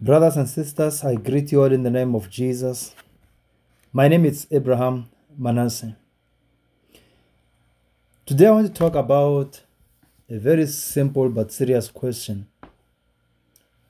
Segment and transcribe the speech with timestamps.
[0.00, 2.94] Brothers and sisters, I greet you all in the name of Jesus.
[3.92, 5.96] My name is Abraham Manasseh.
[8.24, 9.60] Today I want to talk about
[10.30, 12.46] a very simple but serious question.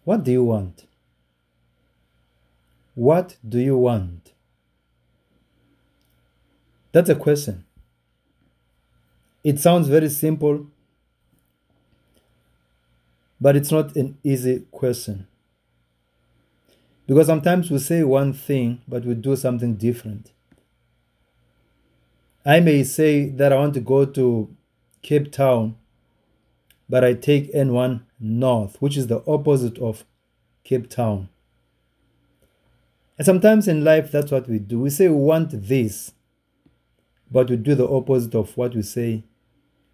[0.05, 0.87] What do you want?
[2.95, 4.33] What do you want?
[6.93, 7.67] That's a question.
[9.45, 10.69] It sounds very simple,
[13.38, 15.27] but it's not an easy question.
[17.08, 20.30] Because sometimes we say one thing, but we do something different.
[22.44, 24.54] I may say that I want to go to
[25.00, 25.76] Cape Town,
[26.86, 30.04] but I take N1 North, which is the opposite of
[30.64, 31.30] Cape Town.
[33.16, 34.78] And sometimes in life, that's what we do.
[34.78, 36.12] We say we want this,
[37.30, 39.24] but we do the opposite of what we say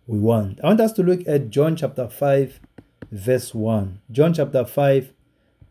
[0.08, 0.58] we want.
[0.64, 2.58] I want us to look at John chapter 5,
[3.12, 4.00] verse 1.
[4.10, 5.12] John chapter 5,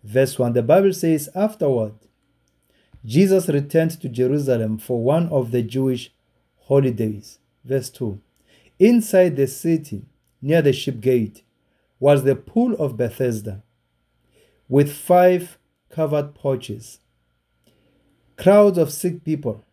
[0.04, 1.94] Verse 1 The Bible says, Afterward,
[3.06, 6.14] Jesus returned to Jerusalem for one of the Jewish
[6.68, 7.40] holidays.
[7.64, 8.20] Verse 2
[8.80, 10.06] Inside the city,
[10.42, 11.44] near the ship gate,
[12.00, 13.64] was the pool of Bethesda,
[14.68, 15.58] with five
[15.90, 17.00] covered porches.
[18.36, 19.64] Crowds of sick people,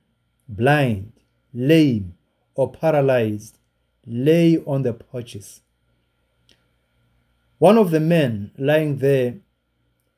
[0.48, 1.12] blind,
[1.52, 2.14] lame,
[2.54, 3.58] or paralyzed,
[4.06, 5.62] lay on the porches.
[7.58, 9.36] One of the men lying there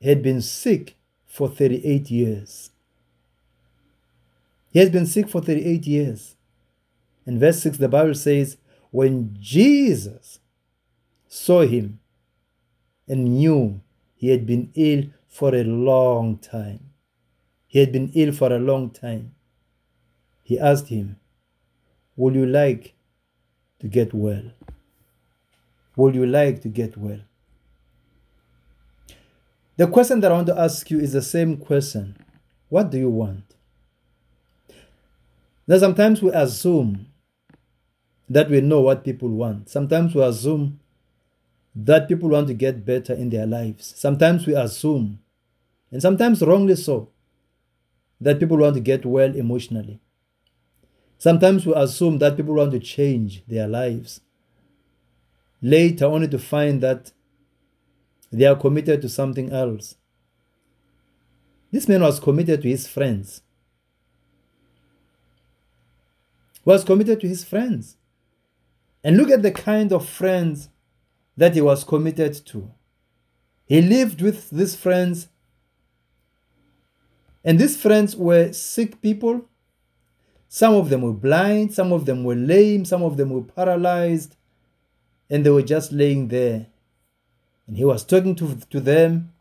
[0.08, 2.70] had been sick for 38 years.
[4.72, 6.36] He has been sick for 38 years.
[7.27, 8.56] In verse 6, the Bible says,
[8.91, 10.41] When Jesus
[11.28, 12.00] saw him
[13.06, 13.81] and knew
[14.14, 16.91] he had been ill for a long time,
[17.66, 19.34] he had been ill for a long time,
[20.42, 21.16] he asked him,
[22.16, 22.94] Would you like
[23.81, 24.42] to get well?
[25.97, 27.20] Would you like to get well?
[29.83, 32.16] The question that I want to ask you is the same question
[32.69, 33.56] What do you want?
[35.66, 37.06] Now, sometimes we assume
[38.28, 39.69] that we know what people want.
[39.69, 40.78] Sometimes we assume
[41.75, 43.92] that people want to get better in their lives.
[43.97, 45.19] Sometimes we assume,
[45.91, 47.09] and sometimes wrongly so,
[48.21, 49.98] that people want to get well emotionally.
[51.19, 54.21] Sometimes we assume that people want to change their lives.
[55.60, 57.10] Later, only to find that
[58.32, 59.97] they are committed to something else.
[61.70, 63.43] This man was committed to his friends.
[66.65, 67.97] Was committed to his friends.
[69.04, 70.71] And look at the kind of friends
[71.37, 72.71] that he was committed to.
[73.66, 75.28] He lived with these friends,
[77.44, 79.47] and these friends were sick people.
[80.48, 84.37] Some of them were blind, some of them were lame, some of them were paralyzed,
[85.28, 86.72] and they were just laying there
[87.67, 89.33] and he was talking to, to them,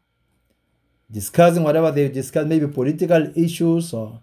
[1.12, 4.22] discussing whatever they discussed, maybe political issues or,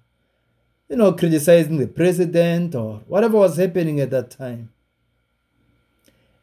[0.89, 4.71] you know, criticizing the president or whatever was happening at that time.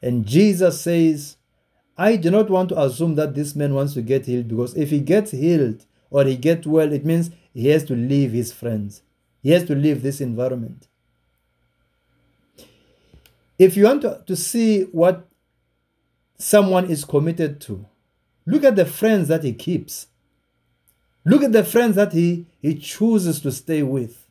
[0.02, 1.38] And Jesus says,
[1.98, 4.90] I do not want to assume that this man wants to get healed because if
[4.90, 9.02] he gets healed or he gets well, it means he has to leave his friends.
[9.42, 10.88] He has to leave this environment.
[13.58, 15.28] If you want to, to see what
[16.38, 17.86] someone is committed to.
[18.46, 20.08] Look at the friends that he keeps.
[21.26, 24.26] Look at the friends that he, he chooses to stay with.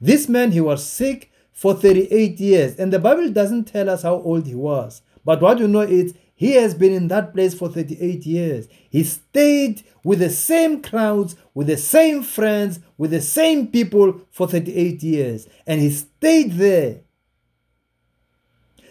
[0.00, 4.14] This man, he was sick for 38 years, and the Bible doesn't tell us how
[4.14, 5.02] old he was.
[5.24, 8.66] But what you know is he has been in that place for 38 years.
[8.88, 14.48] He stayed with the same crowds, with the same friends, with the same people for
[14.48, 15.46] 38 years.
[15.66, 17.02] And he stayed there.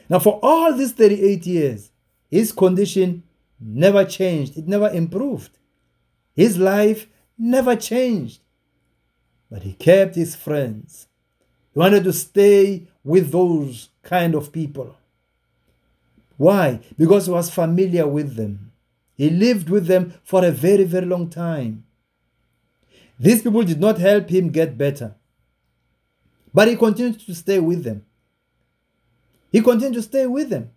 [0.07, 1.91] Now, for all these 38 years,
[2.29, 3.23] his condition
[3.59, 5.57] never changed, it never improved.
[6.35, 7.07] His life
[7.37, 8.41] never changed.
[9.49, 11.07] But he kept his friends.
[11.73, 14.95] He wanted to stay with those kind of people.
[16.37, 16.79] Why?
[16.97, 18.71] Because he was familiar with them.
[19.17, 21.83] He lived with them for a very, very long time.
[23.19, 25.15] These people did not help him get better.
[26.53, 28.05] But he continued to stay with them.
[29.51, 30.71] He continued to stay with them.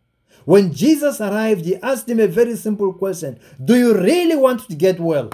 [0.44, 4.74] When Jesus arrived, he asked him a very simple question Do you really want to
[4.74, 5.30] get well?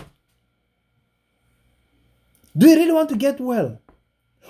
[2.57, 3.81] Do you really want to get well?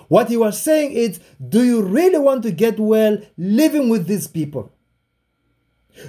[0.08, 4.26] What he was saying is Do you really want to get well living with these
[4.26, 4.72] people?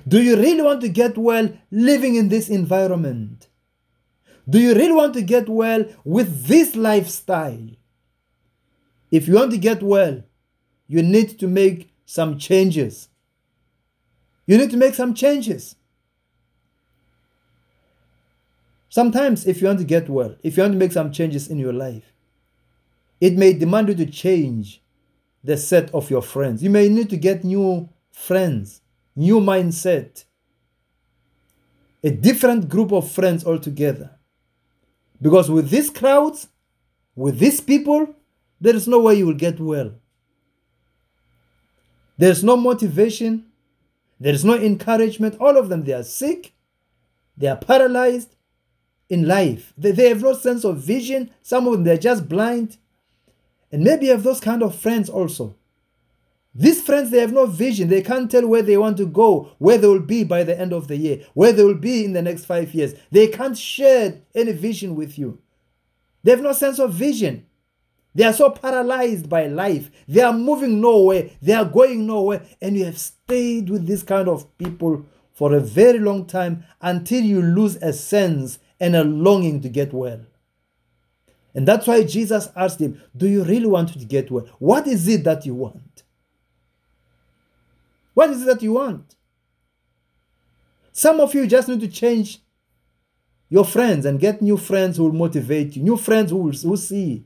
[0.08, 3.48] Do you really want to get well living in this environment?
[4.48, 7.70] Do you really want to get well with this lifestyle?
[9.12, 10.24] If you want to get well,
[10.88, 13.09] you need to make some changes.
[14.50, 15.76] You need to make some changes.
[18.90, 21.60] Sometimes, if you want to get well, if you want to make some changes in
[21.60, 22.12] your life,
[23.22, 24.82] it may demand you to change
[25.44, 26.64] the set of your friends.
[26.64, 28.82] You may need to get new friends,
[29.16, 30.26] new mindset,
[32.04, 34.18] a different group of friends altogether.
[35.22, 36.48] Because with these crowds,
[37.16, 38.16] with these people,
[38.60, 39.92] there is no way you will get well.
[42.18, 43.46] There's no motivation,
[44.20, 45.38] there is no encouragement.
[45.40, 46.54] All of them, they are sick,
[47.38, 48.36] they are paralyzed
[49.10, 49.74] in life.
[49.78, 51.32] They, they have no sense of vision.
[51.42, 52.78] Some of them, they're just blind.
[53.72, 55.56] And maybe you have those kind of friends also.
[56.54, 57.90] These friends, they have no vision.
[57.90, 60.74] They can't tell where they want to go, where they will be by the end
[60.74, 62.96] of the year, where they will be in the next five years.
[63.12, 65.40] They can't share any vision with you.
[66.24, 67.46] They have no sense of vision.
[68.16, 69.92] They are so paralyzed by life.
[70.08, 71.30] They are moving nowhere.
[71.42, 72.44] They are going nowhere.
[72.62, 77.24] And you have stayed with this kind of people for a very long time until
[77.24, 80.22] you lose a sense and a longing to get well.
[81.54, 84.48] And that's why Jesus asked him, Do you really want to get well?
[84.60, 86.04] What is it that you want?
[88.14, 89.16] What is it that you want?
[90.92, 92.42] Some of you just need to change
[93.50, 96.78] your friends and get new friends who will motivate you, new friends who will who
[96.78, 97.26] see,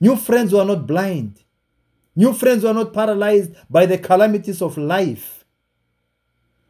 [0.00, 1.42] new friends who are not blind,
[2.14, 5.36] new friends who are not paralyzed by the calamities of life.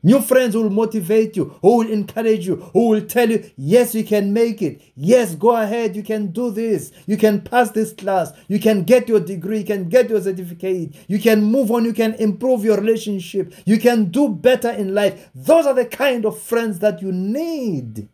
[0.02, 3.92] New friends who will motivate you, who will encourage you, who will tell you, yes,
[3.92, 4.80] you can make it.
[4.94, 5.96] Yes, go ahead.
[5.96, 6.92] You can do this.
[7.06, 8.30] You can pass this class.
[8.46, 9.58] You can get your degree.
[9.58, 10.94] You can get your certificate.
[11.08, 11.84] You can move on.
[11.84, 13.52] You can improve your relationship.
[13.64, 15.28] You can do better in life.
[15.34, 18.08] Those are the kind of friends that you need.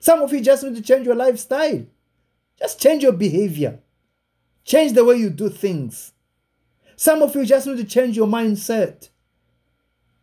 [0.00, 1.86] Some of you just need to change your lifestyle.
[2.58, 3.78] Just change your behavior.
[4.64, 6.12] Change the way you do things.
[6.96, 9.08] Some of you just need to change your mindset.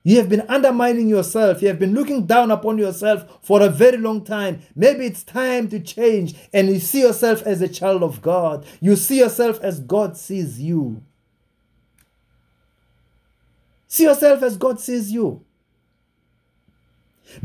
[0.03, 1.63] You have been undermining yourself.
[1.63, 4.61] You have been looking down upon yourself for a very long time.
[4.75, 8.67] Maybe it's time to change and you see yourself as a child of God.
[8.79, 11.01] You see yourself as God sees you.
[13.87, 15.43] See yourself as God sees you.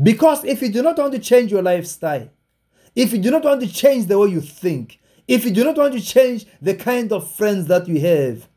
[0.01, 2.29] Because if you do not want to change your lifestyle,
[2.95, 5.77] if you do not want to change the way you think, if you do not
[5.77, 8.47] want to change the kind of friends that you have,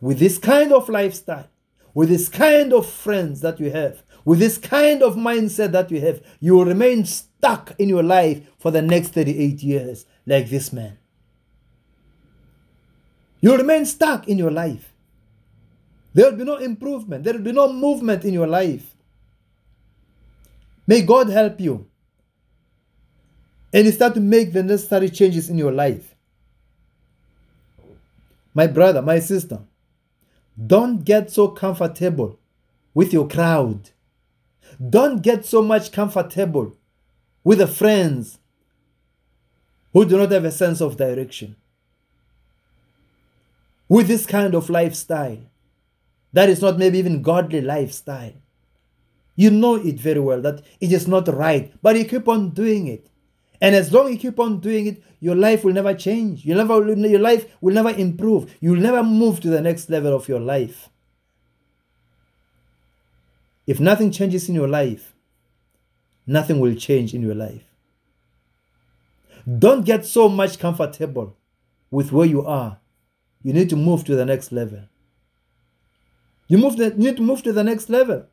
[0.00, 1.48] with this kind of lifestyle,
[1.94, 6.00] with this kind of friends that you have, with this kind of mindset that you
[6.00, 10.72] have, you will remain stuck in your life for the next 38 years, like this
[10.72, 10.98] man.
[13.40, 14.92] You'll remain stuck in your life.
[16.12, 18.94] There will be no improvement, there will be no movement in your life.
[20.86, 21.86] May God help you
[23.76, 26.14] and start to make the necessary changes in your life.
[28.54, 29.60] My brother, my sister,
[30.66, 32.38] don't get so comfortable
[32.94, 33.90] with your crowd.
[34.80, 36.78] Don't get so much comfortable
[37.44, 38.38] with the friends
[39.92, 41.54] who do not have a sense of direction.
[43.90, 45.40] With this kind of lifestyle,
[46.32, 48.32] that is not maybe even godly lifestyle.
[49.34, 52.86] You know it very well that it is not right, but you keep on doing
[52.86, 53.10] it.
[53.60, 56.44] And as long as you keep on doing it, your life will never change.
[56.44, 58.54] You never, your life will never improve.
[58.60, 60.88] You will never move to the next level of your life.
[63.66, 65.14] If nothing changes in your life,
[66.26, 67.64] nothing will change in your life.
[69.58, 71.36] Don't get so much comfortable
[71.90, 72.78] with where you are.
[73.42, 74.80] You need to move to the next level.
[76.48, 78.26] You, move the, you need to move to the next level.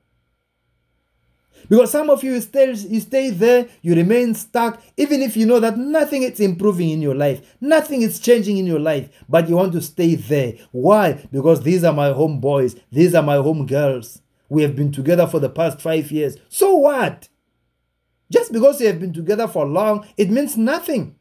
[1.70, 5.60] Because some of you stay, you stay there, you remain stuck, even if you know
[5.60, 9.56] that nothing is improving in your life, nothing is changing in your life, but you
[9.56, 10.54] want to stay there.
[10.72, 11.14] Why?
[11.32, 14.22] Because these are my home boys, these are my home girls.
[14.50, 16.38] We have been together for the past five years.
[16.50, 17.30] So what?
[18.32, 21.16] Just because you have been together for long, it means nothing.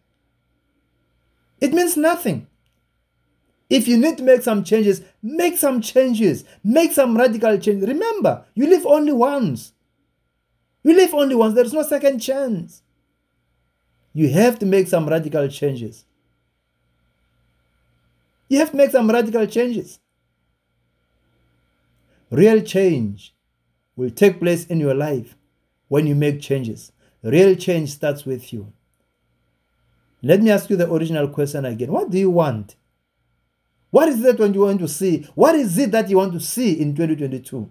[1.60, 2.46] It means nothing.
[3.70, 6.44] If you need to make some changes, make some changes.
[6.62, 7.88] Make some radical changes.
[7.88, 9.71] Remember, you live only once.
[10.82, 12.82] You live only once, there's no second chance.
[14.12, 16.04] You have to make some radical changes.
[18.48, 19.98] You have to make some radical changes.
[22.30, 23.34] Real change
[23.96, 25.36] will take place in your life
[25.88, 26.92] when you make changes.
[27.22, 28.72] Real change starts with you.
[30.22, 31.92] Let me ask you the original question again.
[31.92, 32.76] What do you want?
[33.90, 35.28] What is that when you want to see?
[35.34, 37.68] What is it that you want to see in 2022?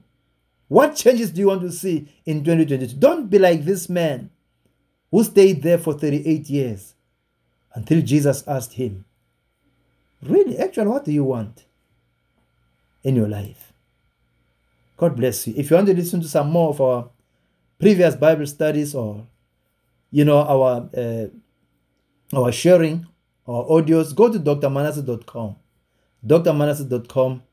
[0.72, 2.96] What changes do you want to see in 2022?
[2.96, 4.30] Don't be like this man
[5.12, 6.96] who stayed there for 38 years
[7.74, 9.04] until Jesus asked him,
[10.24, 11.66] Really, actually, what do you want
[13.04, 13.74] in your life?
[14.96, 15.56] God bless you.
[15.58, 17.10] If you want to listen to some more of our
[17.78, 19.28] previous Bible studies or
[20.10, 21.28] you know, our uh,
[22.34, 23.08] our sharing,
[23.46, 25.58] our audios, go to drmanasseh.com,
[26.26, 27.44] drmanasseh.com,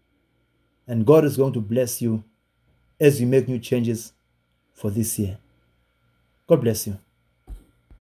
[0.86, 2.22] and God is going to bless you
[3.00, 4.12] as you make new changes
[4.72, 5.38] for this year.
[6.46, 6.98] God bless you.